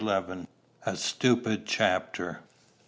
A 0.83 0.95
STUPID 0.97 1.67
CHAPTER. 1.67 2.39